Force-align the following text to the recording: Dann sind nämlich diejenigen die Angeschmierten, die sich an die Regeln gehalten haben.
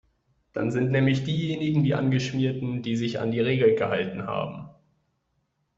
Dann 0.53 0.71
sind 0.71 0.89
nämlich 0.89 1.25
diejenigen 1.25 1.83
die 1.83 1.93
Angeschmierten, 1.93 2.81
die 2.81 2.95
sich 2.95 3.19
an 3.19 3.29
die 3.29 3.39
Regeln 3.39 3.75
gehalten 3.75 4.23
haben. 4.23 4.71